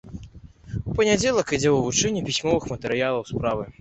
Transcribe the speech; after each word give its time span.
У 0.89 0.95
панядзелак 0.99 1.53
ідзе 1.57 1.69
вывучэнне 1.75 2.25
пісьмовых 2.31 2.63
матэрыялаў 2.73 3.21
справы. 3.33 3.63